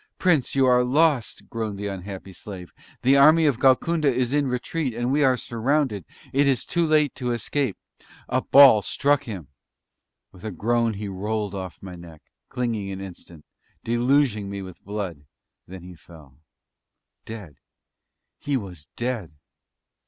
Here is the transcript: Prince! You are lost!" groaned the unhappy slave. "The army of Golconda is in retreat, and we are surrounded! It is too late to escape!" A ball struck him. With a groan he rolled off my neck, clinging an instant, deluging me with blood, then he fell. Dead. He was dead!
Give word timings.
Prince! 0.17 0.55
You 0.55 0.65
are 0.65 0.83
lost!" 0.83 1.47
groaned 1.47 1.77
the 1.77 1.85
unhappy 1.85 2.33
slave. 2.33 2.73
"The 3.03 3.17
army 3.17 3.45
of 3.45 3.59
Golconda 3.59 4.11
is 4.11 4.33
in 4.33 4.47
retreat, 4.47 4.95
and 4.95 5.11
we 5.11 5.23
are 5.23 5.37
surrounded! 5.37 6.05
It 6.33 6.47
is 6.47 6.65
too 6.65 6.87
late 6.87 7.13
to 7.13 7.31
escape!" 7.31 7.77
A 8.27 8.41
ball 8.41 8.81
struck 8.81 9.25
him. 9.25 9.49
With 10.31 10.43
a 10.43 10.49
groan 10.49 10.95
he 10.95 11.07
rolled 11.07 11.53
off 11.53 11.83
my 11.83 11.95
neck, 11.95 12.23
clinging 12.49 12.89
an 12.91 12.99
instant, 12.99 13.45
deluging 13.83 14.49
me 14.49 14.63
with 14.63 14.83
blood, 14.83 15.23
then 15.67 15.83
he 15.83 15.93
fell. 15.93 16.39
Dead. 17.23 17.57
He 18.39 18.57
was 18.57 18.87
dead! 18.95 19.35